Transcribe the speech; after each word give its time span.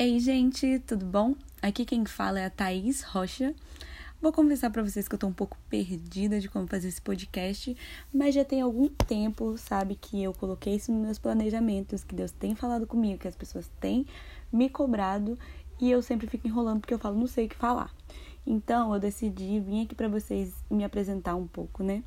Ei, 0.00 0.20
gente, 0.20 0.78
tudo 0.86 1.04
bom? 1.04 1.34
Aqui 1.60 1.84
quem 1.84 2.04
fala 2.06 2.38
é 2.38 2.44
a 2.44 2.50
Thaís 2.50 3.02
Rocha. 3.02 3.52
Vou 4.22 4.32
confessar 4.32 4.70
para 4.70 4.80
vocês 4.80 5.08
que 5.08 5.14
eu 5.16 5.18
tô 5.18 5.26
um 5.26 5.32
pouco 5.32 5.58
perdida 5.68 6.38
de 6.38 6.48
como 6.48 6.68
fazer 6.68 6.86
esse 6.86 7.02
podcast, 7.02 7.76
mas 8.14 8.32
já 8.32 8.44
tem 8.44 8.60
algum 8.60 8.86
tempo, 8.86 9.58
sabe, 9.58 9.96
que 9.96 10.22
eu 10.22 10.32
coloquei 10.32 10.76
isso 10.76 10.92
nos 10.92 11.04
meus 11.04 11.18
planejamentos, 11.18 12.04
que 12.04 12.14
Deus 12.14 12.30
tem 12.30 12.54
falado 12.54 12.86
comigo, 12.86 13.18
que 13.18 13.26
as 13.26 13.34
pessoas 13.34 13.68
têm 13.80 14.06
me 14.52 14.68
cobrado 14.68 15.36
e 15.80 15.90
eu 15.90 16.00
sempre 16.00 16.28
fico 16.28 16.46
enrolando 16.46 16.78
porque 16.78 16.94
eu 16.94 16.98
falo, 17.00 17.18
não 17.18 17.26
sei 17.26 17.46
o 17.46 17.48
que 17.48 17.56
falar. 17.56 17.92
Então 18.46 18.94
eu 18.94 19.00
decidi 19.00 19.58
vir 19.58 19.82
aqui 19.82 19.96
para 19.96 20.06
vocês 20.06 20.54
me 20.70 20.84
apresentar 20.84 21.34
um 21.34 21.48
pouco, 21.48 21.82
né? 21.82 22.04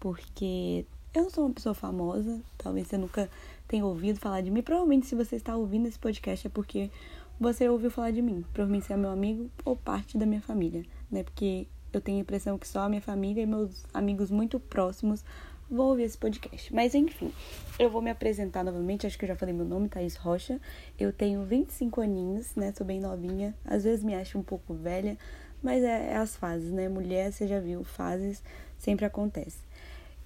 Porque 0.00 0.86
eu 1.12 1.24
não 1.24 1.30
sou 1.30 1.44
uma 1.44 1.52
pessoa 1.52 1.74
famosa, 1.74 2.40
talvez 2.56 2.88
você 2.88 2.96
nunca 2.96 3.30
tenha 3.68 3.84
ouvido 3.84 4.18
falar 4.18 4.40
de 4.40 4.50
mim. 4.50 4.62
Provavelmente, 4.62 5.06
se 5.06 5.14
você 5.14 5.36
está 5.36 5.54
ouvindo 5.54 5.86
esse 5.86 5.98
podcast, 5.98 6.46
é 6.46 6.50
porque 6.50 6.90
você 7.38 7.68
ouviu 7.68 7.90
falar 7.90 8.10
de 8.10 8.22
mim. 8.22 8.44
Provavelmente 8.52 8.86
você 8.86 8.92
é 8.92 8.96
meu 8.96 9.10
amigo 9.10 9.50
ou 9.64 9.76
parte 9.76 10.16
da 10.16 10.26
minha 10.26 10.40
família, 10.40 10.84
né? 11.10 11.22
Porque 11.22 11.66
eu 11.92 12.00
tenho 12.00 12.18
a 12.18 12.20
impressão 12.20 12.58
que 12.58 12.66
só 12.66 12.80
a 12.80 12.88
minha 12.88 13.00
família 13.00 13.42
e 13.42 13.46
meus 13.46 13.84
amigos 13.92 14.30
muito 14.30 14.58
próximos 14.58 15.24
vão 15.70 15.86
ouvir 15.86 16.04
esse 16.04 16.18
podcast. 16.18 16.72
Mas 16.74 16.94
enfim, 16.94 17.32
eu 17.78 17.90
vou 17.90 18.02
me 18.02 18.10
apresentar 18.10 18.64
novamente. 18.64 19.06
Acho 19.06 19.18
que 19.18 19.24
eu 19.24 19.28
já 19.28 19.36
falei 19.36 19.54
meu 19.54 19.64
nome, 19.64 19.88
Thaís 19.88 20.16
Rocha. 20.16 20.60
Eu 20.98 21.12
tenho 21.12 21.44
25 21.44 22.00
aninhos, 22.00 22.54
né? 22.54 22.72
Sou 22.76 22.86
bem 22.86 23.00
novinha. 23.00 23.54
Às 23.64 23.84
vezes 23.84 24.04
me 24.04 24.14
acho 24.14 24.38
um 24.38 24.42
pouco 24.42 24.74
velha, 24.74 25.16
mas 25.62 25.82
é, 25.82 26.12
é 26.12 26.16
as 26.16 26.36
fases, 26.36 26.70
né? 26.70 26.88
Mulher, 26.88 27.32
você 27.32 27.46
já 27.46 27.60
viu, 27.60 27.84
fases 27.84 28.42
sempre 28.78 29.04
acontece. 29.04 29.58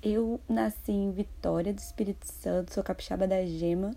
Eu 0.02 0.40
nasci 0.48 0.92
em 0.92 1.10
Vitória 1.10 1.72
do 1.72 1.78
Espírito 1.78 2.24
Santo, 2.24 2.72
sou 2.72 2.84
capixaba 2.84 3.26
da 3.26 3.44
Gema. 3.44 3.94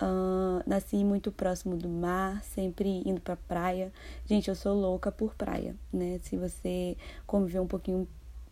Uh, 0.00 0.62
nasci 0.66 1.02
muito 1.04 1.32
próximo 1.32 1.74
do 1.74 1.88
mar, 1.88 2.42
sempre 2.42 3.02
indo 3.06 3.20
pra 3.20 3.36
praia. 3.36 3.90
Gente, 4.26 4.48
eu 4.48 4.54
sou 4.54 4.74
louca 4.74 5.10
por 5.10 5.34
praia, 5.34 5.74
né? 5.92 6.18
Se 6.22 6.36
você 6.36 6.96
conviver 7.26 7.60
um 7.60 7.66
pouquinho 7.66 8.06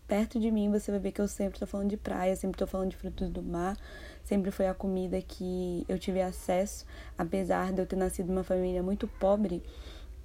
perto 0.06 0.40
de 0.40 0.50
mim, 0.50 0.70
você 0.70 0.90
vai 0.90 1.00
ver 1.00 1.12
que 1.12 1.20
eu 1.20 1.28
sempre 1.28 1.58
tô 1.58 1.66
falando 1.66 1.90
de 1.90 1.96
praia, 1.96 2.34
sempre 2.36 2.58
tô 2.58 2.66
falando 2.66 2.90
de 2.90 2.96
frutos 2.96 3.28
do 3.28 3.42
mar. 3.42 3.76
Sempre 4.22 4.50
foi 4.50 4.68
a 4.68 4.74
comida 4.74 5.20
que 5.20 5.84
eu 5.86 5.98
tive 5.98 6.22
acesso, 6.22 6.86
apesar 7.16 7.72
de 7.72 7.82
eu 7.82 7.86
ter 7.86 7.96
nascido 7.96 8.28
numa 8.28 8.44
família 8.44 8.82
muito 8.82 9.06
pobre, 9.06 9.62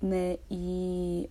né? 0.01 0.37
E 0.49 1.29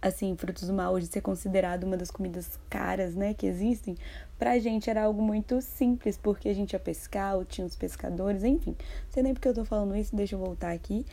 assim, 0.00 0.36
frutos 0.36 0.66
do 0.66 0.72
mar 0.72 0.90
hoje 0.90 1.06
ser 1.06 1.20
considerado 1.20 1.84
uma 1.84 1.96
das 1.96 2.10
comidas 2.10 2.58
caras, 2.70 3.14
né, 3.14 3.34
que 3.34 3.46
existem, 3.46 3.96
pra 4.38 4.58
gente 4.58 4.88
era 4.88 5.02
algo 5.02 5.20
muito 5.20 5.60
simples, 5.60 6.16
porque 6.16 6.48
a 6.48 6.54
gente 6.54 6.72
ia 6.72 6.78
pescar, 6.78 7.36
ou 7.36 7.44
tinha 7.44 7.66
os 7.66 7.76
pescadores, 7.76 8.44
enfim. 8.44 8.70
Não 8.70 9.12
sei 9.12 9.22
nem 9.22 9.34
porque 9.34 9.48
eu 9.48 9.54
tô 9.54 9.64
falando 9.64 9.96
isso, 9.96 10.14
deixa 10.14 10.36
eu 10.36 10.38
voltar 10.38 10.72
aqui. 10.72 11.04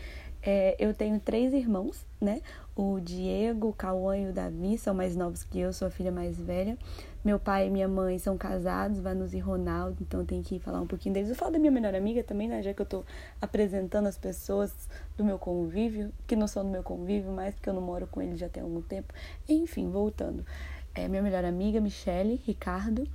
É, 0.42 0.76
eu 0.78 0.94
tenho 0.94 1.20
três 1.20 1.54
irmãos, 1.54 2.06
né? 2.22 2.42
O 2.76 3.00
Diego, 3.00 3.70
o 3.70 3.74
Cauã 3.74 4.18
e 4.18 4.28
o 4.28 4.34
Davi 4.34 4.78
são 4.78 4.94
mais 4.94 5.16
novos 5.16 5.46
que 5.46 5.58
eu, 5.58 5.72
sou 5.72 5.88
a 5.88 5.92
filha 5.92 6.12
mais 6.12 6.38
velha. 6.38 6.78
Meu 7.24 7.40
pai 7.40 7.68
e 7.68 7.70
minha 7.70 7.88
mãe 7.88 8.20
são 8.20 8.38
casados, 8.38 9.00
Vanus 9.00 9.34
e 9.34 9.40
Ronaldo, 9.40 9.96
então 10.02 10.26
tem 10.26 10.42
que 10.42 10.60
falar 10.60 10.82
um 10.82 10.86
pouquinho 10.86 11.14
deles. 11.14 11.30
Eu 11.30 11.36
falo 11.36 11.54
da 11.54 11.60
minha 11.60 11.72
melhor 11.72 11.96
amiga 11.96 12.22
também, 12.22 12.50
né? 12.50 12.62
Já 12.62 12.74
que 12.74 12.82
eu 12.82 12.86
tô 12.86 13.06
apresentando 13.42 14.08
as 14.08 14.18
pessoas 14.18 14.74
do 15.16 15.24
meu 15.24 15.40
convívio, 15.40 16.12
que 16.28 16.36
não 16.36 16.48
são 16.48 16.66
do 16.66 16.70
meu 16.70 16.84
convívio, 16.84 17.32
mas 17.32 17.56
porque 17.56 17.70
eu 17.70 17.74
não 17.74 17.82
moro 17.82 18.08
com 18.08 18.22
eles 18.22 18.38
já 18.38 18.50
tem 18.50 18.62
algum 18.62 18.82
tempo. 18.82 19.14
Enfim, 19.48 19.90
voltando. 19.90 20.46
É, 20.94 21.08
minha 21.08 21.22
melhor 21.22 21.46
amiga, 21.46 21.80
Michele, 21.80 22.42
Ricardo. 22.46 23.08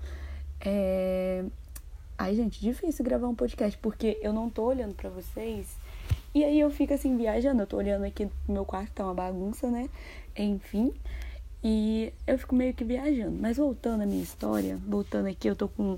É... 0.61 1.45
Ai, 2.17 2.34
gente, 2.34 2.61
difícil 2.61 3.05
gravar 3.05 3.28
um 3.28 3.34
podcast, 3.34 3.78
porque 3.78 4.19
eu 4.22 4.33
não 4.33 4.48
tô 4.48 4.64
olhando 4.64 4.95
para 4.95 5.11
vocês 5.11 5.77
e 6.34 6.45
aí 6.45 6.61
eu 6.61 6.70
fico 6.70 6.95
assim, 6.95 7.17
viajando. 7.17 7.62
Eu 7.62 7.67
tô 7.67 7.77
olhando 7.77 8.05
aqui 8.05 8.27
no 8.47 8.55
meu 8.55 8.64
quarto, 8.64 8.92
tá 8.92 9.05
uma 9.05 9.14
bagunça, 9.14 9.70
né? 9.70 9.89
Enfim. 10.36 10.92
E 11.62 12.12
eu 12.27 12.39
fico 12.39 12.55
meio 12.55 12.73
que 12.73 12.84
viajando. 12.84 13.36
Mas 13.41 13.56
voltando 13.56 14.03
à 14.03 14.06
minha 14.06 14.23
história, 14.23 14.79
voltando 14.86 15.27
aqui, 15.27 15.48
eu 15.48 15.57
tô 15.57 15.68
com 15.68 15.96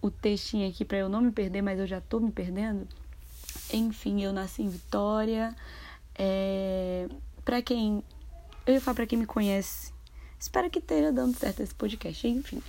o 0.00 0.10
textinho 0.10 0.68
aqui 0.68 0.84
para 0.84 0.98
eu 0.98 1.08
não 1.08 1.20
me 1.20 1.30
perder, 1.30 1.62
mas 1.62 1.78
eu 1.78 1.86
já 1.86 2.00
tô 2.00 2.18
me 2.18 2.30
perdendo. 2.30 2.86
Enfim, 3.72 4.22
eu 4.22 4.32
nasci 4.32 4.62
em 4.62 4.68
Vitória. 4.68 5.54
É... 6.14 7.08
Pra 7.44 7.60
quem. 7.60 8.02
Eu 8.66 8.74
ia 8.74 8.80
falar 8.80 8.94
pra 8.94 9.06
quem 9.06 9.18
me 9.18 9.26
conhece. 9.26 9.92
Espero 10.38 10.70
que 10.70 10.78
esteja 10.78 11.12
dando 11.12 11.36
certo 11.36 11.60
esse 11.60 11.74
podcast. 11.74 12.26
Enfim. 12.26 12.62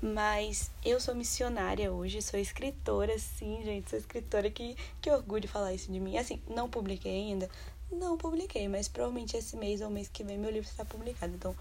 Mas 0.00 0.70
eu 0.84 1.00
sou 1.00 1.12
missionária 1.12 1.92
hoje, 1.92 2.22
sou 2.22 2.38
escritora, 2.38 3.18
sim, 3.18 3.60
gente, 3.64 3.90
sou 3.90 3.98
escritora, 3.98 4.48
que, 4.48 4.76
que 5.00 5.10
orgulho 5.10 5.48
falar 5.48 5.74
isso 5.74 5.90
de 5.90 5.98
mim. 5.98 6.16
Assim, 6.16 6.40
não 6.48 6.70
publiquei 6.70 7.12
ainda? 7.12 7.50
Não 7.90 8.16
publiquei, 8.16 8.68
mas 8.68 8.86
provavelmente 8.86 9.36
esse 9.36 9.56
mês 9.56 9.80
ou 9.80 9.90
mês 9.90 10.06
que 10.06 10.22
vem 10.22 10.38
meu 10.38 10.52
livro 10.52 10.70
está 10.70 10.84
publicado. 10.84 11.34
Então, 11.34 11.52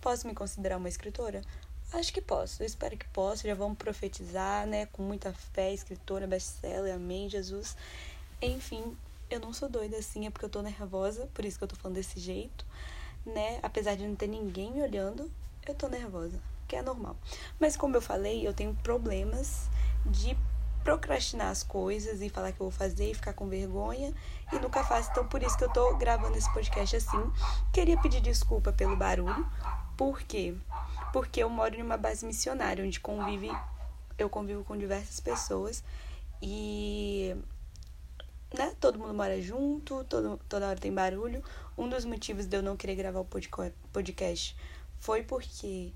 posso 0.00 0.26
me 0.26 0.34
considerar 0.34 0.76
uma 0.76 0.88
escritora? 0.88 1.40
Acho 1.92 2.12
que 2.12 2.20
posso, 2.20 2.64
eu 2.64 2.66
espero 2.66 2.96
que 2.96 3.06
possa. 3.10 3.46
Já 3.46 3.54
vamos 3.54 3.78
profetizar, 3.78 4.66
né? 4.66 4.86
Com 4.86 5.04
muita 5.04 5.32
fé, 5.32 5.72
escritora, 5.72 6.26
best-seller, 6.26 6.96
amém, 6.96 7.28
Jesus. 7.28 7.76
Enfim, 8.42 8.96
eu 9.30 9.38
não 9.38 9.52
sou 9.52 9.68
doida 9.68 9.98
assim, 9.98 10.26
é 10.26 10.30
porque 10.30 10.46
eu 10.46 10.50
tô 10.50 10.62
nervosa, 10.62 11.28
por 11.32 11.44
isso 11.44 11.58
que 11.58 11.62
eu 11.62 11.68
tô 11.68 11.76
falando 11.76 11.94
desse 11.94 12.18
jeito, 12.18 12.66
né? 13.24 13.60
Apesar 13.62 13.94
de 13.94 14.04
não 14.04 14.16
ter 14.16 14.26
ninguém 14.26 14.72
me 14.72 14.82
olhando, 14.82 15.30
eu 15.64 15.74
tô 15.76 15.86
nervosa 15.86 16.40
que 16.74 16.78
é 16.78 16.82
normal. 16.82 17.16
Mas 17.60 17.76
como 17.76 17.96
eu 17.96 18.02
falei, 18.02 18.46
eu 18.46 18.52
tenho 18.52 18.74
problemas 18.74 19.68
de 20.04 20.36
procrastinar 20.82 21.48
as 21.48 21.62
coisas 21.62 22.20
e 22.20 22.28
falar 22.28 22.52
que 22.52 22.60
eu 22.60 22.68
vou 22.68 22.70
fazer 22.70 23.10
e 23.10 23.14
ficar 23.14 23.32
com 23.32 23.48
vergonha 23.48 24.12
e 24.52 24.58
nunca 24.58 24.82
faço. 24.82 25.10
Então 25.12 25.26
por 25.26 25.42
isso 25.42 25.56
que 25.56 25.64
eu 25.64 25.72
tô 25.72 25.94
gravando 25.96 26.36
esse 26.36 26.52
podcast 26.52 26.96
assim. 26.96 27.32
Queria 27.72 27.96
pedir 28.00 28.20
desculpa 28.20 28.72
pelo 28.72 28.96
barulho. 28.96 29.46
Por 29.96 30.20
quê? 30.22 30.54
Porque 31.12 31.42
eu 31.42 31.48
moro 31.48 31.76
em 31.76 31.82
uma 31.82 31.96
base 31.96 32.26
missionária 32.26 32.84
onde 32.84 32.98
convive 32.98 33.50
eu 34.16 34.28
convivo 34.28 34.62
com 34.62 34.76
diversas 34.76 35.18
pessoas 35.18 35.82
e 36.40 37.34
né, 38.56 38.76
todo 38.80 38.96
mundo 38.96 39.12
mora 39.12 39.40
junto, 39.42 40.04
todo, 40.04 40.38
toda 40.48 40.68
hora 40.68 40.78
tem 40.78 40.92
barulho. 40.92 41.42
Um 41.76 41.88
dos 41.88 42.04
motivos 42.04 42.46
de 42.46 42.56
eu 42.56 42.62
não 42.62 42.76
querer 42.76 42.94
gravar 42.94 43.20
o 43.20 43.26
podcast 43.92 44.56
foi 44.98 45.22
porque 45.24 45.92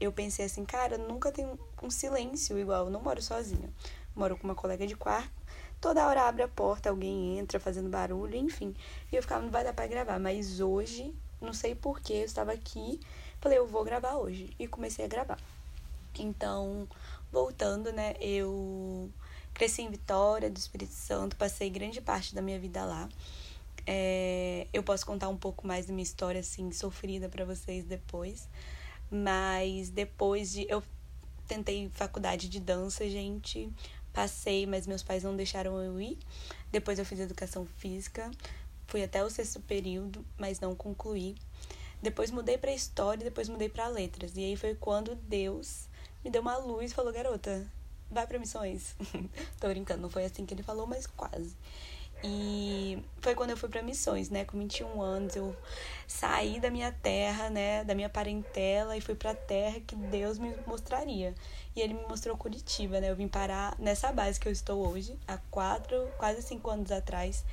eu 0.00 0.12
pensei 0.12 0.44
assim, 0.44 0.64
cara, 0.64 0.98
nunca 0.98 1.32
tenho 1.32 1.58
um 1.82 1.90
silêncio 1.90 2.58
igual, 2.58 2.86
eu 2.86 2.90
não 2.90 3.00
moro 3.00 3.20
sozinha. 3.22 3.70
Moro 4.14 4.36
com 4.36 4.44
uma 4.44 4.54
colega 4.54 4.86
de 4.86 4.96
quarto, 4.96 5.30
toda 5.80 6.06
hora 6.06 6.22
abre 6.22 6.42
a 6.42 6.48
porta, 6.48 6.90
alguém 6.90 7.38
entra 7.38 7.60
fazendo 7.60 7.88
barulho, 7.88 8.36
enfim. 8.36 8.74
E 9.10 9.16
eu 9.16 9.22
ficava, 9.22 9.42
não 9.42 9.50
vai 9.50 9.64
dar 9.64 9.72
pra 9.72 9.86
gravar. 9.86 10.18
Mas 10.18 10.60
hoje, 10.60 11.14
não 11.40 11.52
sei 11.52 11.74
porquê, 11.74 12.14
eu 12.14 12.24
estava 12.24 12.52
aqui, 12.52 13.00
falei, 13.40 13.58
eu 13.58 13.66
vou 13.66 13.84
gravar 13.84 14.16
hoje. 14.16 14.54
E 14.58 14.66
comecei 14.66 15.04
a 15.04 15.08
gravar. 15.08 15.38
Então, 16.18 16.88
voltando, 17.30 17.92
né, 17.92 18.14
eu 18.20 19.10
cresci 19.52 19.82
em 19.82 19.90
Vitória 19.90 20.50
do 20.50 20.56
Espírito 20.56 20.92
Santo, 20.92 21.36
passei 21.36 21.70
grande 21.70 22.00
parte 22.00 22.34
da 22.34 22.42
minha 22.42 22.58
vida 22.58 22.84
lá. 22.84 23.08
É, 23.86 24.66
eu 24.72 24.82
posso 24.82 25.06
contar 25.06 25.28
um 25.28 25.36
pouco 25.36 25.66
mais 25.66 25.86
da 25.86 25.92
minha 25.92 26.02
história, 26.02 26.40
assim, 26.40 26.72
sofrida 26.72 27.28
para 27.28 27.44
vocês 27.44 27.84
depois. 27.84 28.48
Mas 29.10 29.90
depois 29.90 30.52
de. 30.52 30.66
Eu 30.68 30.82
tentei 31.46 31.88
faculdade 31.92 32.48
de 32.48 32.60
dança, 32.60 33.08
gente. 33.08 33.70
Passei, 34.12 34.66
mas 34.66 34.86
meus 34.86 35.02
pais 35.02 35.22
não 35.22 35.36
deixaram 35.36 35.80
eu 35.80 36.00
ir. 36.00 36.18
Depois 36.72 36.98
eu 36.98 37.04
fiz 37.04 37.20
educação 37.20 37.66
física. 37.76 38.30
Fui 38.86 39.02
até 39.02 39.24
o 39.24 39.30
sexto 39.30 39.60
período, 39.60 40.24
mas 40.38 40.60
não 40.60 40.74
concluí. 40.74 41.36
Depois 42.02 42.30
mudei 42.30 42.56
para 42.56 42.72
história, 42.72 43.24
depois 43.24 43.48
mudei 43.48 43.68
para 43.68 43.88
letras. 43.88 44.36
E 44.36 44.40
aí 44.40 44.56
foi 44.56 44.74
quando 44.74 45.14
Deus 45.14 45.88
me 46.24 46.30
deu 46.30 46.42
uma 46.42 46.56
luz 46.56 46.90
e 46.90 46.94
falou: 46.94 47.12
"Garota, 47.12 47.66
vai 48.10 48.26
para 48.26 48.38
missões". 48.38 48.94
Tô 49.60 49.68
brincando, 49.68 50.02
não 50.02 50.10
foi 50.10 50.24
assim 50.24 50.46
que 50.46 50.54
ele 50.54 50.62
falou, 50.62 50.86
mas 50.86 51.06
quase. 51.06 51.56
E 52.24 53.02
foi 53.20 53.34
quando 53.34 53.50
eu 53.50 53.56
fui 53.56 53.68
para 53.68 53.82
missões, 53.82 54.30
né? 54.30 54.44
Com 54.44 54.58
21 54.58 55.00
anos, 55.00 55.36
eu 55.36 55.54
saí 56.06 56.58
da 56.58 56.70
minha 56.70 56.90
terra, 56.90 57.50
né? 57.50 57.84
Da 57.84 57.94
minha 57.94 58.08
parentela 58.08 58.96
e 58.96 59.00
fui 59.00 59.14
para 59.14 59.32
a 59.32 59.34
terra 59.34 59.80
que 59.80 59.94
Deus 59.94 60.38
me 60.38 60.54
mostraria. 60.66 61.34
E 61.74 61.80
ele 61.80 61.94
me 61.94 62.02
mostrou 62.08 62.36
Curitiba, 62.36 63.00
né? 63.00 63.10
Eu 63.10 63.16
vim 63.16 63.28
parar 63.28 63.76
nessa 63.78 64.10
base 64.12 64.40
que 64.40 64.48
eu 64.48 64.52
estou 64.52 64.88
hoje, 64.88 65.18
há 65.28 65.38
quatro, 65.50 66.08
quase 66.18 66.42
cinco 66.42 66.70
anos 66.70 66.90
atrás. 66.90 67.44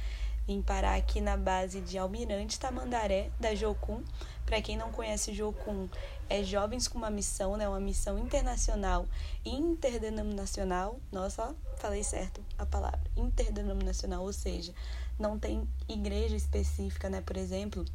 Vim 0.46 0.62
parar 0.62 0.96
aqui 0.96 1.22
na 1.22 1.38
base 1.38 1.80
de 1.80 1.98
Almirante 1.98 2.60
Tamandaré, 2.60 3.30
da 3.40 3.56
Jocum. 3.56 4.04
Para 4.46 4.62
quem 4.62 4.76
não 4.76 4.92
conhece 4.92 5.34
Jocum, 5.34 5.88
é 6.30 6.44
Jovens 6.44 6.88
com 6.88 6.98
uma 6.98 7.10
Missão, 7.10 7.58
né? 7.58 7.68
Uma 7.68 7.80
missão 7.80 8.18
internacional 8.18 9.08
e 9.46 9.52
interdenominacional. 9.52 11.00
Nossa, 11.12 11.56
falei 11.78 12.04
certo 12.04 12.44
a 12.58 12.66
palavra. 12.66 13.02
Interdenominacional, 13.16 14.24
ou 14.24 14.34
seja, 14.34 14.74
não 15.20 15.38
tem 15.38 15.68
igreja 15.88 16.36
específica, 16.36 17.10
né? 17.10 17.22
Por 17.22 17.38
exemplo, 17.38 17.86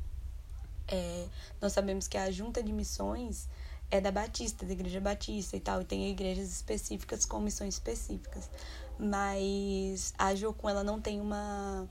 é, 0.87 1.27
nós 1.61 1.73
sabemos 1.73 2.09
que 2.09 2.17
a 2.17 2.31
junta 2.31 2.63
de 2.63 2.73
missões 2.73 3.49
é 3.91 4.01
da 4.01 4.11
Batista, 4.11 4.67
da 4.67 4.73
Igreja 4.73 5.01
Batista 5.01 5.57
e 5.57 5.61
tal, 5.61 5.81
e 5.81 5.85
tem 5.85 6.11
igrejas 6.11 6.51
específicas 6.51 7.25
com 7.25 7.41
missões 7.41 7.75
específicas. 7.75 8.51
Mas 8.99 10.13
a 10.19 10.35
Jocum, 10.35 10.69
ela 10.69 10.83
não 10.83 11.01
tem 11.01 11.21
uma 11.21 11.89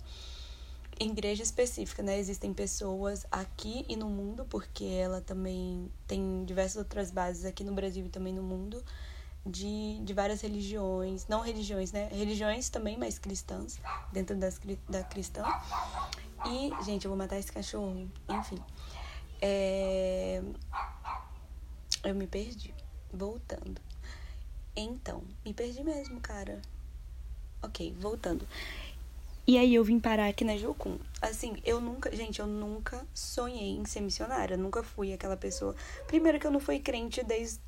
igreja 1.00 1.44
específica, 1.44 2.02
né? 2.02 2.18
Existem 2.18 2.54
pessoas 2.54 3.26
aqui 3.32 3.86
e 3.88 3.96
no 3.96 4.10
mundo, 4.10 4.46
porque 4.50 4.86
ela 4.86 5.22
também 5.22 5.92
tem 6.08 6.44
diversas 6.46 6.78
outras 6.78 7.12
bases 7.12 7.46
aqui 7.46 7.64
no 7.64 7.74
Brasil 7.74 8.06
e 8.06 8.10
também 8.10 8.34
no 8.34 8.44
mundo, 8.44 8.84
de, 9.46 10.00
de 10.04 10.14
várias 10.14 10.42
religiões, 10.42 11.28
não 11.28 11.42
religiões, 11.42 11.92
né? 11.92 12.10
Religiões 12.12 12.70
também, 12.70 12.98
mas 12.98 13.18
cristãs, 13.18 13.80
dentro 14.12 14.36
das, 14.36 14.60
da 14.90 15.04
cristã. 15.04 15.44
E, 16.46 16.72
gente, 16.84 17.06
eu 17.06 17.10
vou 17.10 17.18
matar 17.18 17.38
esse 17.38 17.52
cachorro, 17.52 18.10
enfim. 18.30 18.58
É... 19.42 20.42
Eu 22.04 22.16
me 22.16 22.28
perdi. 22.28 22.74
Voltando. 23.12 23.82
Então, 24.76 25.24
me 25.44 25.54
perdi 25.54 25.84
mesmo, 25.84 26.20
cara. 26.22 26.62
Ok, 27.64 27.96
voltando. 28.00 28.48
E 29.48 29.58
aí 29.58 29.74
eu 29.74 29.82
vim 29.82 29.98
parar 29.98 30.28
aqui 30.28 30.44
na 30.44 30.58
Jocum. 30.58 31.00
Assim, 31.22 31.56
eu 31.64 31.80
nunca, 31.80 32.14
gente, 32.14 32.42
eu 32.42 32.46
nunca 32.46 33.08
sonhei 33.14 33.78
em 33.78 33.86
ser 33.86 34.02
missionária, 34.02 34.58
nunca 34.58 34.84
fui 34.84 35.14
aquela 35.14 35.38
pessoa. 35.38 35.74
Primeiro 36.06 36.38
que 36.38 36.46
eu 36.46 36.52
não 36.52 36.60
fui 36.60 36.80
crente 36.80 37.24
desde 37.24 37.62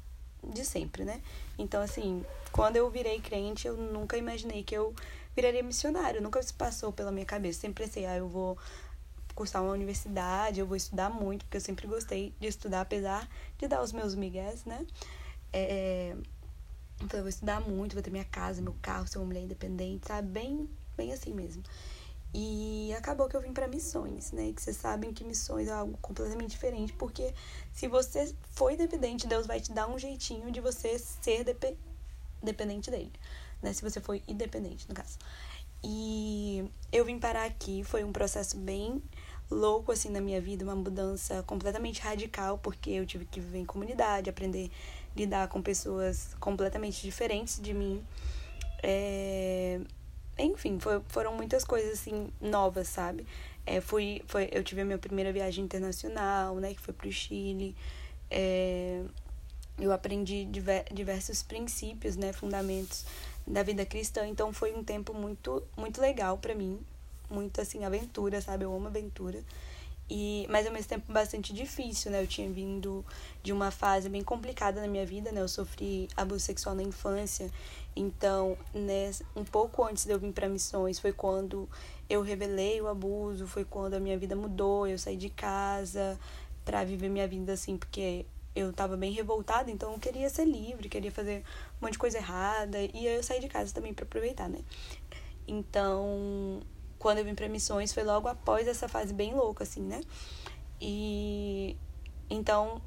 de 0.43 0.65
sempre, 0.65 1.05
né? 1.05 1.21
Então, 1.57 1.81
assim, 1.81 2.25
quando 2.51 2.75
eu 2.75 2.89
virei 2.89 3.21
crente, 3.21 3.65
eu 3.65 3.77
nunca 3.77 4.17
imaginei 4.17 4.61
que 4.61 4.75
eu 4.75 4.93
viraria 5.33 5.63
missionário, 5.63 6.21
nunca 6.21 6.43
se 6.43 6.53
passou 6.53 6.91
pela 6.91 7.13
minha 7.13 7.25
cabeça. 7.25 7.61
Sempre 7.61 7.85
pensei, 7.85 8.05
ah, 8.05 8.17
eu 8.17 8.27
vou 8.27 8.57
cursar 9.33 9.63
uma 9.63 9.71
universidade, 9.71 10.59
eu 10.59 10.67
vou 10.67 10.75
estudar 10.75 11.09
muito, 11.09 11.45
porque 11.45 11.57
eu 11.57 11.61
sempre 11.61 11.87
gostei 11.87 12.33
de 12.41 12.47
estudar, 12.47 12.81
apesar 12.81 13.25
de 13.57 13.69
dar 13.69 13.81
os 13.81 13.93
meus 13.93 14.15
migués, 14.15 14.65
né? 14.65 14.85
É, 15.53 16.13
então, 17.01 17.19
eu 17.19 17.23
vou 17.23 17.29
estudar 17.29 17.61
muito, 17.61 17.93
vou 17.93 18.03
ter 18.03 18.11
minha 18.11 18.25
casa, 18.25 18.61
meu 18.61 18.75
carro, 18.81 19.07
ser 19.07 19.17
uma 19.17 19.27
mulher 19.27 19.43
independente, 19.43 20.07
sabe? 20.07 20.27
Bem 20.27 20.69
bem 20.99 21.13
assim 21.13 21.33
mesmo. 21.33 21.63
E 22.33 22.93
acabou 22.95 23.27
que 23.27 23.35
eu 23.35 23.41
vim 23.41 23.53
para 23.53 23.67
missões, 23.67 24.31
né? 24.31 24.51
Que 24.53 24.61
vocês 24.61 24.77
sabem 24.77 25.11
que 25.11 25.23
missões 25.23 25.67
é 25.67 25.71
algo 25.71 25.97
completamente 25.97 26.51
diferente, 26.51 26.93
porque 26.93 27.33
se 27.73 27.87
você 27.87 28.35
for 28.51 28.75
dependente, 28.75 29.25
Deus 29.25 29.47
vai 29.47 29.59
te 29.59 29.71
dar 29.71 29.87
um 29.89 29.97
jeitinho 29.97 30.51
de 30.51 30.59
você 30.59 30.99
ser 30.99 31.43
dep 31.43 31.77
dependente 32.43 32.91
dele, 32.91 33.11
né? 33.61 33.73
Se 33.73 33.81
você 33.81 33.99
for 33.99 34.21
independente, 34.27 34.87
no 34.87 34.93
caso. 34.93 35.17
E 35.83 36.69
eu 36.91 37.03
vim 37.05 37.17
parar 37.17 37.45
aqui, 37.45 37.83
foi 37.83 38.03
um 38.03 38.11
processo 38.11 38.57
bem 38.57 39.01
louco 39.49 39.91
assim 39.91 40.09
na 40.09 40.21
minha 40.21 40.39
vida, 40.39 40.63
uma 40.63 40.75
mudança 40.75 41.41
completamente 41.43 41.99
radical, 42.01 42.59
porque 42.59 42.91
eu 42.91 43.05
tive 43.05 43.25
que 43.25 43.39
viver 43.39 43.59
em 43.59 43.65
comunidade, 43.65 44.29
aprender 44.29 44.69
a 45.15 45.19
lidar 45.19 45.47
com 45.47 45.61
pessoas 45.61 46.35
completamente 46.39 47.01
diferentes 47.01 47.59
de 47.59 47.73
mim. 47.73 48.03
É, 48.83 49.81
enfim, 50.43 50.79
foi, 50.79 51.01
foram 51.09 51.33
muitas 51.33 51.63
coisas 51.63 51.99
assim 51.99 52.29
novas, 52.41 52.87
sabe? 52.87 53.25
É, 53.65 53.81
fui, 53.81 54.21
foi, 54.27 54.49
eu 54.51 54.63
tive 54.63 54.81
a 54.81 54.85
minha 54.85 54.97
primeira 54.97 55.31
viagem 55.31 55.63
internacional, 55.63 56.55
né, 56.55 56.73
que 56.73 56.81
foi 56.81 56.93
pro 56.93 57.11
Chile. 57.11 57.75
É, 58.31 59.03
eu 59.77 59.91
aprendi 59.91 60.45
diver, 60.45 60.85
diversos 60.91 61.43
princípios, 61.43 62.15
né, 62.15 62.33
fundamentos 62.33 63.05
da 63.45 63.63
vida 63.63 63.85
cristã, 63.85 64.27
então 64.27 64.53
foi 64.53 64.73
um 64.73 64.83
tempo 64.83 65.13
muito 65.13 65.63
muito 65.77 65.99
legal 65.99 66.37
para 66.37 66.53
mim, 66.53 66.79
muito 67.29 67.59
assim 67.61 67.85
aventura, 67.85 68.41
sabe? 68.41 68.65
Eu 68.65 68.75
amo 68.75 68.87
aventura. 68.87 69.43
E, 70.09 70.47
mas 70.49 70.65
ao 70.65 70.73
mesmo 70.73 70.89
tempo 70.89 71.11
bastante 71.11 71.53
difícil, 71.53 72.11
né? 72.11 72.21
Eu 72.21 72.27
tinha 72.27 72.49
vindo 72.49 73.05
de 73.43 73.53
uma 73.53 73.69
fase 73.69 74.09
bem 74.09 74.23
complicada 74.23 74.81
na 74.81 74.87
minha 74.87 75.05
vida, 75.05 75.31
né? 75.31 75.41
Eu 75.41 75.47
sofri 75.47 76.07
abuso 76.17 76.39
sexual 76.39 76.73
na 76.73 76.81
infância. 76.81 77.51
Então, 77.95 78.57
né, 78.73 79.11
um 79.35 79.43
pouco 79.43 79.83
antes 79.83 80.05
de 80.05 80.11
eu 80.11 80.19
vir 80.19 80.31
para 80.31 80.47
missões, 80.47 80.99
foi 80.99 81.11
quando 81.11 81.69
eu 82.09 82.21
revelei 82.21 82.81
o 82.81 82.87
abuso, 82.87 83.45
foi 83.45 83.65
quando 83.65 83.93
a 83.93 83.99
minha 83.99 84.17
vida 84.17 84.35
mudou, 84.35 84.87
eu 84.87 84.97
saí 84.97 85.17
de 85.17 85.29
casa 85.29 86.17
para 86.63 86.83
viver 86.83 87.09
minha 87.09 87.27
vida 87.27 87.53
assim, 87.53 87.77
porque 87.77 88.25
eu 88.55 88.71
tava 88.73 88.97
bem 88.97 89.11
revoltada, 89.11 89.69
então 89.69 89.93
eu 89.93 89.99
queria 89.99 90.29
ser 90.29 90.45
livre, 90.45 90.89
queria 90.89 91.11
fazer 91.11 91.43
um 91.79 91.85
monte 91.85 91.93
de 91.93 91.99
coisa 91.99 92.17
errada, 92.17 92.79
e 92.81 93.07
aí 93.07 93.15
eu 93.15 93.23
saí 93.23 93.39
de 93.39 93.47
casa 93.47 93.73
também 93.73 93.93
para 93.93 94.05
aproveitar, 94.05 94.49
né? 94.49 94.59
Então, 95.47 96.61
quando 96.99 97.19
eu 97.19 97.25
vim 97.25 97.33
para 97.33 97.47
missões 97.47 97.93
foi 97.93 98.03
logo 98.03 98.27
após 98.27 98.67
essa 98.67 98.87
fase 98.87 99.13
bem 99.13 99.33
louca 99.33 99.63
assim, 99.63 99.81
né? 99.81 100.01
E 100.79 101.75
então 102.29 102.81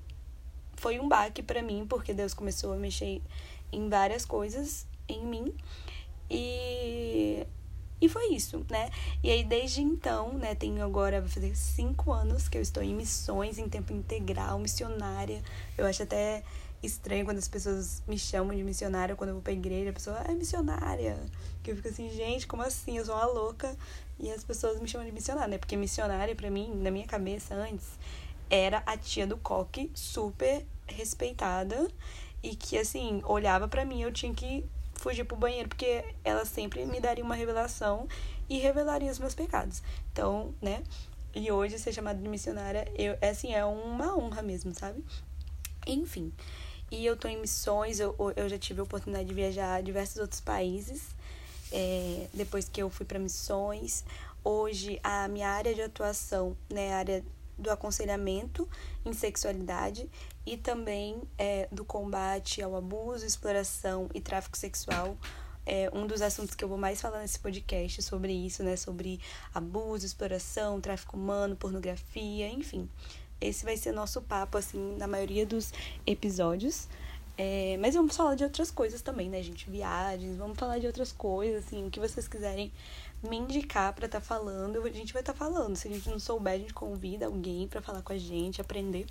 foi 0.76 1.00
um 1.00 1.08
baque 1.08 1.42
para 1.42 1.62
mim 1.62 1.86
porque 1.88 2.14
Deus 2.14 2.34
começou 2.34 2.72
a 2.72 2.76
mexer 2.76 3.20
em 3.72 3.88
várias 3.88 4.24
coisas 4.24 4.86
em 5.08 5.24
mim 5.24 5.54
e 6.30 7.46
e 8.02 8.08
foi 8.08 8.34
isso, 8.34 8.66
né? 8.68 8.90
E 9.22 9.30
aí, 9.30 9.44
desde 9.44 9.80
então, 9.80 10.32
né, 10.32 10.56
tenho 10.56 10.84
agora, 10.84 11.20
vai 11.20 11.30
fazer 11.30 11.54
cinco 11.54 12.10
anos 12.12 12.48
que 12.48 12.58
eu 12.58 12.60
estou 12.60 12.82
em 12.82 12.92
missões 12.92 13.58
em 13.58 13.68
tempo 13.68 13.92
integral, 13.92 14.58
missionária. 14.58 15.40
Eu 15.78 15.86
acho 15.86 16.02
até 16.02 16.42
estranho 16.82 17.24
quando 17.24 17.38
as 17.38 17.46
pessoas 17.46 18.02
me 18.08 18.18
chamam 18.18 18.56
de 18.56 18.64
missionária 18.64 19.14
quando 19.14 19.28
eu 19.28 19.34
vou 19.36 19.42
pra 19.42 19.52
igreja, 19.52 19.90
a 19.90 19.92
pessoa 19.92 20.18
é 20.28 20.34
missionária. 20.34 21.16
Que 21.62 21.70
eu 21.70 21.76
fico 21.76 21.86
assim, 21.86 22.10
gente, 22.10 22.44
como 22.44 22.64
assim? 22.64 22.98
Eu 22.98 23.04
sou 23.04 23.14
uma 23.14 23.24
louca 23.24 23.72
e 24.18 24.32
as 24.32 24.42
pessoas 24.42 24.80
me 24.80 24.88
chamam 24.88 25.06
de 25.06 25.12
missionária, 25.12 25.48
né? 25.48 25.58
Porque 25.58 25.76
missionária, 25.76 26.34
para 26.34 26.50
mim, 26.50 26.74
na 26.74 26.90
minha 26.90 27.06
cabeça 27.06 27.54
antes, 27.54 27.86
era 28.50 28.82
a 28.84 28.96
tia 28.96 29.28
do 29.28 29.36
coque, 29.36 29.92
super 29.94 30.66
respeitada 30.88 31.86
e 32.42 32.56
que, 32.56 32.76
assim, 32.76 33.22
olhava 33.24 33.68
para 33.68 33.84
mim, 33.84 34.02
eu 34.02 34.10
tinha 34.10 34.34
que 34.34 34.64
fugir 35.02 35.24
pro 35.24 35.36
banheiro, 35.36 35.68
porque 35.68 36.04
ela 36.24 36.44
sempre 36.44 36.86
me 36.86 37.00
daria 37.00 37.24
uma 37.24 37.34
revelação 37.34 38.06
e 38.48 38.58
revelaria 38.58 39.10
os 39.10 39.18
meus 39.18 39.34
pecados. 39.34 39.82
Então, 40.12 40.54
né? 40.62 40.82
E 41.34 41.50
hoje 41.50 41.78
ser 41.78 41.92
chamada 41.92 42.20
de 42.20 42.28
missionária, 42.28 42.90
eu, 42.96 43.18
é 43.20 43.30
assim, 43.30 43.52
é 43.52 43.64
uma 43.64 44.16
honra 44.16 44.42
mesmo, 44.42 44.72
sabe? 44.74 45.04
Enfim. 45.86 46.32
E 46.90 47.04
eu 47.04 47.16
tô 47.16 47.26
em 47.26 47.40
missões, 47.40 47.98
eu, 47.98 48.14
eu 48.36 48.48
já 48.48 48.58
tive 48.58 48.80
a 48.80 48.84
oportunidade 48.84 49.26
de 49.26 49.34
viajar 49.34 49.74
a 49.74 49.80
diversos 49.80 50.18
outros 50.18 50.40
países. 50.40 51.02
É, 51.72 52.28
depois 52.34 52.68
que 52.68 52.82
eu 52.82 52.90
fui 52.90 53.06
para 53.06 53.18
missões. 53.18 54.04
Hoje, 54.44 55.00
a 55.02 55.26
minha 55.26 55.48
área 55.48 55.74
de 55.74 55.80
atuação, 55.82 56.56
né, 56.70 56.92
a 56.92 56.98
área 56.98 57.24
do 57.58 57.70
aconselhamento 57.70 58.68
em 59.04 59.12
sexualidade 59.12 60.08
e 60.44 60.56
também 60.56 61.22
é, 61.38 61.68
do 61.70 61.84
combate 61.84 62.62
ao 62.62 62.76
abuso, 62.76 63.24
exploração 63.24 64.08
e 64.14 64.20
tráfico 64.20 64.56
sexual. 64.56 65.16
É 65.64 65.88
um 65.92 66.06
dos 66.06 66.20
assuntos 66.20 66.54
que 66.54 66.64
eu 66.64 66.68
vou 66.68 66.78
mais 66.78 67.00
falar 67.00 67.20
nesse 67.20 67.38
podcast 67.38 68.02
sobre 68.02 68.32
isso, 68.32 68.64
né? 68.64 68.76
Sobre 68.76 69.20
abuso, 69.54 70.04
exploração, 70.04 70.80
tráfico 70.80 71.16
humano, 71.16 71.54
pornografia, 71.54 72.48
enfim. 72.48 72.88
Esse 73.40 73.64
vai 73.64 73.76
ser 73.76 73.92
nosso 73.92 74.20
papo, 74.22 74.58
assim, 74.58 74.96
na 74.96 75.06
maioria 75.06 75.46
dos 75.46 75.72
episódios. 76.06 76.88
É, 77.36 77.76
mas 77.80 77.94
vamos 77.94 78.14
falar 78.14 78.34
de 78.34 78.44
outras 78.44 78.70
coisas 78.70 79.00
também, 79.02 79.30
né, 79.30 79.42
gente? 79.42 79.68
Viagens, 79.70 80.36
vamos 80.36 80.58
falar 80.58 80.78
de 80.78 80.86
outras 80.86 81.12
coisas, 81.12 81.64
assim, 81.64 81.86
o 81.86 81.90
que 81.90 81.98
vocês 81.98 82.28
quiserem 82.28 82.70
me 83.22 83.36
indicar 83.36 83.92
para 83.94 84.06
estar 84.06 84.20
tá 84.20 84.24
falando, 84.24 84.82
a 84.82 84.90
gente 84.90 85.12
vai 85.12 85.22
estar 85.22 85.32
tá 85.32 85.38
falando. 85.38 85.76
Se 85.76 85.88
a 85.88 85.90
gente 85.90 86.08
não 86.10 86.18
souber, 86.18 86.54
a 86.54 86.58
gente 86.58 86.74
convida 86.74 87.26
alguém 87.26 87.66
para 87.66 87.80
falar 87.80 88.02
com 88.02 88.12
a 88.12 88.18
gente, 88.18 88.60
aprender, 88.60 89.06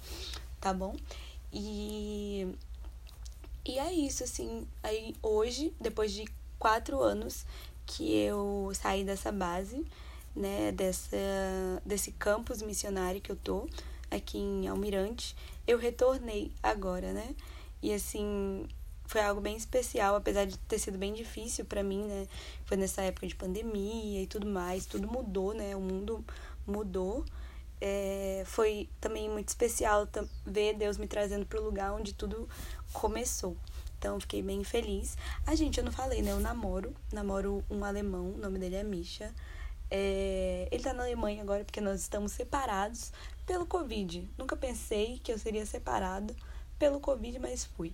tá 0.59 0.73
bom? 0.73 0.95
E. 1.53 2.47
E 3.65 3.77
é 3.77 3.93
isso, 3.93 4.23
assim. 4.23 4.67
Aí 4.81 5.15
hoje, 5.21 5.73
depois 5.79 6.11
de 6.11 6.25
quatro 6.57 7.01
anos 7.01 7.45
que 7.85 8.13
eu 8.13 8.71
saí 8.73 9.03
dessa 9.03 9.31
base, 9.31 9.85
né, 10.35 10.71
dessa, 10.71 11.17
desse 11.85 12.11
campus 12.13 12.61
missionário 12.61 13.21
que 13.21 13.31
eu 13.31 13.35
tô, 13.35 13.67
aqui 14.09 14.37
em 14.37 14.67
Almirante, 14.67 15.35
eu 15.67 15.77
retornei 15.77 16.51
agora, 16.63 17.13
né? 17.13 17.35
E 17.81 17.93
assim, 17.93 18.67
foi 19.05 19.21
algo 19.21 19.41
bem 19.41 19.57
especial, 19.57 20.15
apesar 20.15 20.45
de 20.45 20.57
ter 20.57 20.79
sido 20.79 20.97
bem 20.97 21.13
difícil 21.13 21.65
para 21.65 21.83
mim, 21.83 22.03
né? 22.03 22.27
Foi 22.65 22.77
nessa 22.77 23.01
época 23.01 23.27
de 23.27 23.35
pandemia 23.35 24.21
e 24.21 24.27
tudo 24.27 24.47
mais, 24.47 24.85
tudo 24.85 25.07
mudou, 25.07 25.53
né? 25.53 25.75
O 25.75 25.81
mundo 25.81 26.23
mudou. 26.65 27.25
É, 27.83 28.43
foi 28.45 28.87
também 29.01 29.27
muito 29.27 29.49
especial 29.49 30.07
ver 30.45 30.75
Deus 30.75 30.97
me 30.97 31.07
trazendo 31.07 31.45
para 31.47 31.59
o 31.59 31.63
lugar 31.63 31.91
onde 31.93 32.13
tudo 32.13 32.47
começou. 32.93 33.57
Então, 33.97 34.19
fiquei 34.19 34.41
bem 34.41 34.63
feliz. 34.63 35.17
A 35.45 35.55
gente, 35.55 35.79
eu 35.79 35.83
não 35.83 35.91
falei, 35.91 36.21
né? 36.21 36.31
Eu 36.31 36.39
namoro, 36.39 36.93
namoro 37.11 37.63
um 37.69 37.83
alemão, 37.83 38.33
o 38.33 38.37
nome 38.37 38.57
dele 38.57 38.75
é 38.75 38.83
Misha. 38.83 39.33
É, 39.89 40.67
ele 40.71 40.81
tá 40.81 40.93
na 40.93 41.03
Alemanha 41.03 41.41
agora 41.41 41.65
porque 41.65 41.81
nós 41.81 42.01
estamos 42.01 42.31
separados 42.31 43.11
pelo 43.45 43.65
Covid. 43.65 44.27
Nunca 44.37 44.55
pensei 44.55 45.19
que 45.23 45.31
eu 45.31 45.37
seria 45.37 45.65
separado 45.65 46.35
pelo 46.79 46.99
Covid, 46.99 47.37
mas 47.39 47.65
fui. 47.65 47.93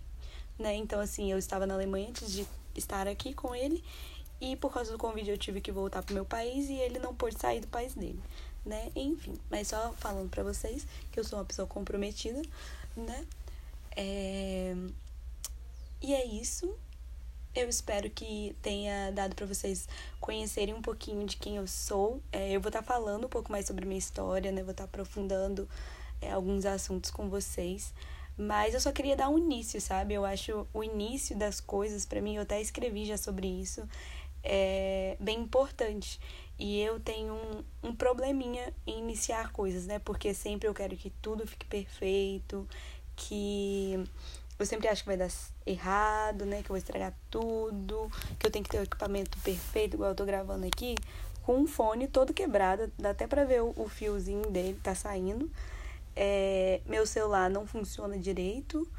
Né? 0.60 0.76
Então, 0.76 1.00
assim, 1.00 1.32
eu 1.32 1.38
estava 1.38 1.66
na 1.66 1.74
Alemanha 1.74 2.10
antes 2.10 2.32
de 2.32 2.48
estar 2.76 3.08
aqui 3.08 3.34
com 3.34 3.56
ele. 3.56 3.84
E 4.40 4.56
por 4.56 4.72
causa 4.72 4.92
do 4.92 4.98
Covid 4.98 5.30
eu 5.30 5.38
tive 5.38 5.60
que 5.60 5.72
voltar 5.72 6.04
pro 6.04 6.14
meu 6.14 6.24
país 6.24 6.70
e 6.70 6.74
ele 6.74 7.00
não 7.00 7.16
pôde 7.16 7.40
sair 7.40 7.60
do 7.60 7.68
país 7.68 7.96
dele, 7.96 8.22
né? 8.68 8.92
Enfim, 8.96 9.34
mas 9.50 9.70
só 9.70 9.94
falando 9.94 10.30
para 10.30 10.44
vocês 10.44 10.86
que 11.12 11.20
eu 11.20 11.24
sou 11.24 11.40
uma 11.40 11.46
pessoa 11.46 11.68
comprometida, 11.68 12.42
né? 12.96 13.26
É... 13.96 14.76
E 16.02 16.14
é 16.14 16.26
isso. 16.26 16.78
Eu 17.56 17.68
espero 17.68 18.08
que 18.10 18.56
tenha 18.62 19.12
dado 19.12 19.34
para 19.34 19.48
vocês 19.48 19.90
conhecerem 20.20 20.76
um 20.76 20.82
pouquinho 20.82 21.26
de 21.26 21.38
quem 21.38 21.56
eu 21.56 21.66
sou. 21.66 22.22
É, 22.32 22.52
eu 22.52 22.62
vou 22.62 22.70
estar 22.70 22.84
tá 22.84 22.86
falando 22.86 23.26
um 23.26 23.30
pouco 23.30 23.52
mais 23.52 23.66
sobre 23.66 23.84
minha 23.84 23.98
história, 23.98 24.52
né? 24.52 24.62
Vou 24.62 24.72
estar 24.72 24.84
tá 24.84 24.90
aprofundando 24.90 25.68
é, 26.22 26.32
alguns 26.32 26.66
assuntos 26.66 27.10
com 27.10 27.30
vocês. 27.30 27.94
Mas 28.38 28.76
eu 28.76 28.80
só 28.80 28.92
queria 28.92 29.16
dar 29.16 29.30
um 29.30 29.40
início, 29.40 29.82
sabe? 29.82 30.14
Eu 30.14 30.24
acho 30.24 30.68
o 30.72 30.84
início 30.84 31.36
das 31.36 31.60
coisas, 31.60 32.06
para 32.06 32.22
mim, 32.22 32.36
eu 32.36 32.44
até 32.44 32.62
escrevi 32.62 33.06
já 33.06 33.18
sobre 33.18 33.48
isso, 33.48 33.82
é 34.44 35.18
bem 35.20 35.40
importante. 35.40 36.20
E 36.60 36.82
eu 36.82 37.00
tenho 37.00 37.34
um, 37.34 37.90
um 37.90 37.96
probleminha 37.96 38.74
em 38.86 39.00
iniciar 39.00 39.52
coisas, 39.52 39.86
né? 39.86 40.00
Porque 40.00 40.34
sempre 40.34 40.68
eu 40.68 40.74
quero 40.74 40.96
que 40.98 41.12
tudo 41.22 41.46
fique 41.46 41.66
perfeito, 41.66 42.68
que 43.16 44.04
eu 44.58 44.66
sempre 44.66 44.88
acho 44.88 45.04
que 45.04 45.08
vai 45.08 45.18
dar 45.18 45.30
errado, 45.66 46.46
né? 46.46 46.58
Que 46.64 46.66
eu 46.66 46.74
vou 46.74 46.78
estragar 46.78 47.14
tudo, 47.30 48.10
que 48.40 48.48
eu 48.48 48.52
tenho 48.52 48.64
que 48.64 48.72
ter 48.72 48.80
o 48.80 48.84
equipamento 48.84 49.38
perfeito, 49.40 49.96
igual 49.96 50.10
eu 50.10 50.16
tô 50.16 50.26
gravando 50.26 50.66
aqui, 50.66 50.96
com 51.44 51.58
um 51.58 51.68
fone 51.68 52.08
todo 52.08 52.34
quebrado, 52.34 52.92
dá 52.98 53.12
até 53.12 53.28
pra 53.28 53.46
ver 53.46 53.62
o, 53.62 53.74
o 53.78 53.88
fiozinho 53.88 54.50
dele 54.50 54.80
tá 54.82 54.96
saindo. 54.96 55.50
É, 56.16 56.82
meu 56.88 57.06
celular 57.06 57.50
não 57.50 57.68
funciona 57.68 58.18
direito. 58.18 58.90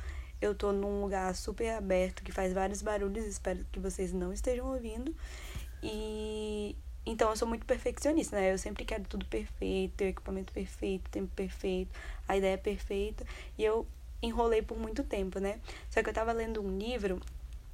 Eu 0.41 0.55
tô 0.55 0.71
num 0.71 1.03
lugar 1.03 1.35
super 1.35 1.71
aberto 1.71 2.23
que 2.23 2.31
faz 2.31 2.53
vários 2.53 2.81
barulhos, 2.81 3.27
espero 3.27 3.67
que 3.73 3.81
vocês 3.81 4.13
não 4.13 4.33
estejam 4.33 4.73
ouvindo. 4.73 5.13
E 5.83 6.77
então 7.11 7.31
eu 7.31 7.37
sou 7.37 7.49
muito 7.49 7.65
perfeccionista, 7.65 8.37
né? 8.37 8.53
Eu 8.53 8.59
sempre 8.59 8.85
quero 8.85 9.05
tudo 9.05 9.25
perfeito, 9.27 10.03
equipamento 10.03 10.53
perfeito, 10.53 11.11
tempo 11.11 11.31
perfeito, 11.35 11.91
a 12.27 12.37
ideia 12.37 12.59
perfeita. 12.59 13.25
E 13.57 13.65
eu 13.65 13.87
enrolei 14.23 14.61
por 14.63 14.79
muito 14.79 15.03
tempo, 15.03 15.39
né? 15.39 15.59
Só 15.91 16.03
que 16.03 16.11
eu 16.11 16.15
tava 16.15 16.33
lendo 16.33 16.63
um 16.63 16.77
livro 16.79 17.21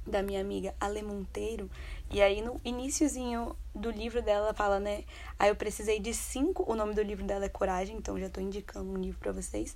da 0.05 0.21
minha 0.21 0.39
amiga 0.39 0.73
Ale 0.79 1.01
Monteiro. 1.01 1.69
E 2.11 2.21
aí, 2.21 2.41
no 2.41 2.61
iníciozinho 2.63 3.55
do 3.73 3.89
livro 3.89 4.21
dela, 4.21 4.53
fala, 4.53 4.79
né? 4.79 5.03
Aí 5.37 5.49
eu 5.49 5.55
precisei 5.55 5.99
de 5.99 6.13
cinco. 6.13 6.63
O 6.71 6.75
nome 6.75 6.93
do 6.93 7.01
livro 7.01 7.25
dela 7.25 7.45
é 7.45 7.49
Coragem, 7.49 7.97
então 7.97 8.19
já 8.19 8.29
tô 8.29 8.39
indicando 8.39 8.89
um 8.89 8.97
livro 8.97 9.19
para 9.19 9.31
vocês. 9.31 9.75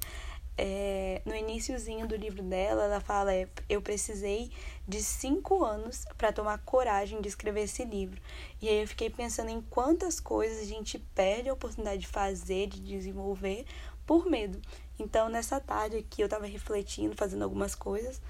É, 0.61 1.21
no 1.25 1.33
iníciozinho 1.33 2.05
do 2.05 2.17
livro 2.17 2.43
dela, 2.43 2.83
ela 2.83 2.99
fala: 2.99 3.33
é, 3.33 3.47
Eu 3.69 3.81
precisei 3.81 4.51
de 4.85 5.01
cinco 5.01 5.63
anos 5.63 6.05
para 6.17 6.33
tomar 6.33 6.57
coragem 6.65 7.21
de 7.21 7.29
escrever 7.29 7.61
esse 7.61 7.85
livro. 7.85 8.21
E 8.61 8.67
aí 8.67 8.81
eu 8.81 8.87
fiquei 8.87 9.09
pensando 9.09 9.49
em 9.49 9.61
quantas 9.61 10.19
coisas 10.19 10.59
a 10.59 10.65
gente 10.65 10.99
perde 11.15 11.47
a 11.47 11.53
oportunidade 11.53 12.01
de 12.01 12.07
fazer, 12.07 12.67
de 12.67 12.81
desenvolver, 12.81 13.65
por 14.05 14.25
medo. 14.25 14.61
Então, 14.99 15.29
nessa 15.29 15.61
tarde 15.61 15.95
aqui, 15.95 16.21
eu 16.21 16.27
tava 16.27 16.45
refletindo, 16.45 17.15
fazendo 17.15 17.43
algumas 17.43 17.73
coisas. 17.73 18.21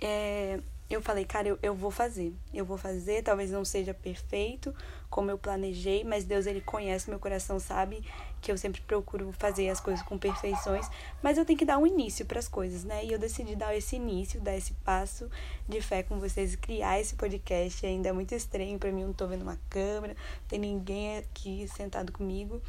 É, 0.00 0.60
eu 0.88 1.02
falei, 1.02 1.24
cara, 1.24 1.48
eu, 1.48 1.58
eu 1.60 1.74
vou 1.74 1.90
fazer. 1.90 2.32
Eu 2.54 2.64
vou 2.64 2.78
fazer, 2.78 3.24
talvez 3.24 3.50
não 3.50 3.64
seja 3.64 3.92
perfeito 3.92 4.72
como 5.10 5.32
eu 5.32 5.38
planejei, 5.38 6.04
mas 6.04 6.24
Deus, 6.24 6.46
ele 6.46 6.60
conhece 6.60 7.10
meu 7.10 7.18
coração, 7.18 7.58
sabe 7.58 8.04
que 8.46 8.52
eu 8.52 8.56
sempre 8.56 8.80
procuro 8.82 9.32
fazer 9.32 9.68
as 9.68 9.80
coisas 9.80 10.06
com 10.06 10.16
perfeições, 10.16 10.88
mas 11.20 11.36
eu 11.36 11.44
tenho 11.44 11.58
que 11.58 11.64
dar 11.64 11.78
um 11.78 11.86
início 11.86 12.24
para 12.24 12.38
as 12.38 12.46
coisas, 12.46 12.84
né? 12.84 13.04
E 13.04 13.12
eu 13.12 13.18
decidi 13.18 13.56
dar 13.56 13.76
esse 13.76 13.96
início, 13.96 14.40
dar 14.40 14.56
esse 14.56 14.72
passo 14.84 15.28
de 15.68 15.80
fé 15.80 16.04
com 16.04 16.20
vocês, 16.20 16.54
criar 16.54 17.00
esse 17.00 17.16
podcast. 17.16 17.84
Ainda 17.84 18.10
é 18.10 18.12
muito 18.12 18.36
estranho 18.36 18.78
para 18.78 18.92
mim, 18.92 19.02
não 19.02 19.12
tô 19.12 19.26
vendo 19.26 19.42
uma 19.42 19.58
câmera, 19.68 20.14
não 20.14 20.46
tem 20.46 20.60
ninguém 20.60 21.18
aqui 21.18 21.66
sentado 21.74 22.12
comigo, 22.12 22.62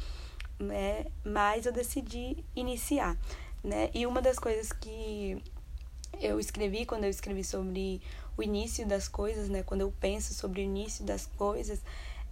né? 0.58 1.06
Mas 1.24 1.64
eu 1.64 1.70
decidi 1.72 2.44
iniciar, 2.56 3.16
né? 3.62 3.88
E 3.94 4.04
uma 4.04 4.20
das 4.20 4.36
coisas 4.36 4.72
que 4.72 5.40
eu 6.20 6.40
escrevi 6.40 6.86
quando 6.86 7.04
eu 7.04 7.10
escrevi 7.10 7.44
sobre 7.44 8.02
o 8.36 8.42
início 8.42 8.84
das 8.84 9.06
coisas, 9.06 9.48
né? 9.48 9.62
Quando 9.62 9.82
eu 9.82 9.94
penso 10.00 10.34
sobre 10.34 10.60
o 10.60 10.64
início 10.64 11.04
das 11.04 11.24
coisas, 11.24 11.80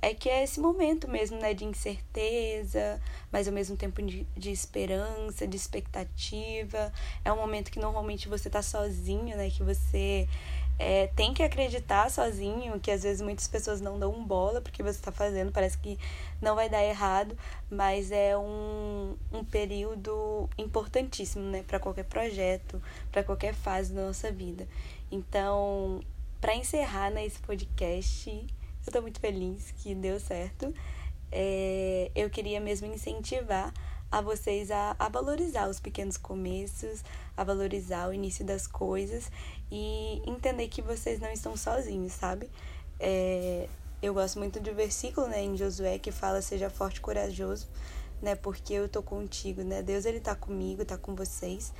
é 0.03 0.15
que 0.15 0.29
é 0.29 0.45
esse 0.45 0.61
momento 0.61 1.09
mesmo, 1.09 1.39
né? 1.39 1.55
De 1.55 1.65
incerteza, 1.65 3.01
mas 3.33 3.49
ao 3.49 3.55
mesmo 3.55 3.77
tempo 3.77 4.03
de, 4.03 4.27
de 4.37 4.51
esperança, 4.51 5.47
de 5.47 5.57
expectativa. 5.57 6.93
É 7.25 7.33
um 7.33 7.37
momento 7.37 7.71
que 7.71 7.79
normalmente 7.79 8.29
você 8.29 8.49
tá 8.49 8.63
sozinho, 8.63 9.37
né? 9.37 9.51
Que 9.51 9.63
você 9.63 10.29
é, 10.79 11.07
tem 11.09 11.33
que 11.33 11.43
acreditar 11.43 12.11
sozinho, 12.11 12.79
que 12.79 12.91
às 12.91 13.03
vezes 13.03 13.23
muitas 13.23 13.49
pessoas 13.49 13.81
não 13.81 13.99
dão 13.99 14.25
bola 14.25 14.61
porque 14.61 14.83
você 14.83 14.99
está 14.99 15.11
fazendo, 15.11 15.51
parece 15.51 15.79
que 15.79 15.99
não 16.41 16.55
vai 16.55 16.69
dar 16.69 16.85
errado, 16.85 17.37
mas 17.71 18.11
é 18.11 18.37
um, 18.37 19.17
um 19.33 19.45
período 19.45 20.49
importantíssimo, 20.59 21.45
né, 21.45 21.65
para 21.67 21.81
qualquer 21.81 22.05
projeto, 22.05 22.83
para 23.11 23.25
qualquer 23.25 23.55
fase 23.55 23.93
da 23.93 24.07
nossa 24.07 24.31
vida. 24.31 24.69
Então, 25.11 26.01
para 26.41 26.55
encerrar 26.55 27.11
né, 27.11 27.25
esse 27.25 27.39
podcast, 27.41 28.47
eu 28.87 28.91
estou 28.91 29.03
muito 29.03 29.21
feliz 29.21 29.73
que 29.79 29.95
deu 29.95 30.21
certo. 30.21 30.73
É, 31.31 32.11
eu 32.15 32.31
queria 32.31 32.61
mesmo 32.61 32.87
incentivar 32.87 33.73
a 34.11 34.21
vocês 34.21 34.71
a, 34.71 34.95
a 34.99 35.09
valorizar 35.09 35.69
os 35.69 35.81
pequenos 35.81 36.17
começos, 36.17 37.03
a 37.37 37.43
valorizar 37.43 38.09
o 38.09 38.13
início 38.13 38.45
das 38.45 38.67
coisas 38.67 39.31
e 39.71 40.23
entender 40.25 40.69
que 40.69 40.81
vocês 40.81 41.21
não 41.21 41.31
estão 41.31 41.57
sozinhos, 41.57 42.13
sabe? 42.13 42.49
É, 43.01 43.69
eu 44.01 44.15
gosto 44.15 44.39
muito 44.39 44.61
do 44.61 44.73
versículo 44.75 45.27
né, 45.27 45.43
em 45.43 45.57
Josué 45.57 45.99
que 45.99 46.13
fala 46.13 46.41
seja 46.41 46.71
forte 46.71 46.99
e 46.99 47.01
corajoso, 47.01 47.67
né? 48.23 48.37
Porque 48.37 48.73
eu 48.73 48.89
tô 48.89 49.03
contigo, 49.03 49.63
né? 49.63 49.83
Deus 49.83 50.05
ele 50.05 50.21
tá 50.21 50.35
comigo, 50.35 50.85
tá 50.85 50.97
com 50.97 51.15
vocês. 51.15 51.73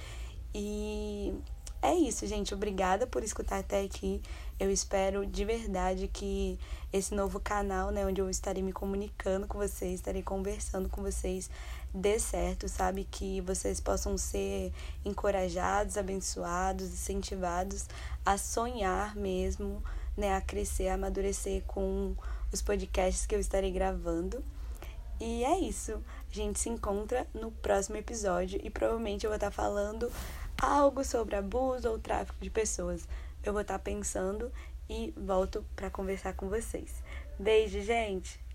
E 0.53 1.35
é 1.83 1.95
isso, 1.95 2.27
gente. 2.27 2.55
Obrigada 2.55 3.07
por 3.07 3.23
escutar 3.23 3.59
até 3.59 3.83
aqui. 3.83 4.21
Eu 4.59 4.71
espero 4.71 5.27
de 5.27 5.45
verdade 5.45 6.09
que 6.09 6.59
esse 6.93 7.15
novo 7.15 7.39
canal, 7.39 7.91
né, 7.91 8.07
onde 8.07 8.21
eu 8.21 8.31
estarei 8.31 8.63
me 8.63 8.73
comunicando 8.73 9.47
com 9.47 9.59
vocês, 9.59 9.95
estarei 9.95 10.23
conversando 10.23 10.89
com 10.89 11.03
vocês, 11.03 11.51
dê 11.95 12.19
certo, 12.19 12.69
sabe? 12.69 13.07
Que 13.11 13.41
vocês 13.43 13.81
possam 13.81 14.17
ser 14.17 14.73
encorajados, 15.05 15.97
abençoados, 15.97 16.87
incentivados 16.87 17.87
a 18.25 18.39
sonhar 18.39 19.15
mesmo, 19.15 19.83
né, 20.17 20.35
a 20.35 20.41
crescer, 20.41 20.89
a 20.89 20.95
amadurecer 20.95 21.63
com 21.67 22.17
os 22.51 22.63
podcasts 22.63 23.27
que 23.27 23.35
eu 23.35 23.41
estarei 23.41 23.71
gravando. 23.71 24.43
E 25.21 25.45
é 25.45 25.59
isso. 25.61 26.03
A 26.31 26.35
gente 26.35 26.59
se 26.59 26.69
encontra 26.69 27.27
no 27.33 27.51
próximo 27.51 27.97
episódio 27.97 28.61
e 28.63 28.69
provavelmente 28.69 29.25
eu 29.25 29.31
vou 29.31 29.37
estar 29.37 29.51
falando 29.51 30.11
algo 30.61 31.05
sobre 31.05 31.37
abuso 31.37 31.91
ou 31.91 31.99
tráfico 31.99 32.39
de 32.41 32.51
pessoas. 32.51 33.09
Eu 33.43 33.53
vou 33.53 33.63
estar 33.63 33.79
pensando 33.79 34.51
e 34.89 35.13
volto 35.17 35.65
para 35.75 35.91
conversar 35.91 36.35
com 36.35 36.49
vocês. 36.49 37.03
Beijo, 37.39 37.81
gente! 37.83 38.46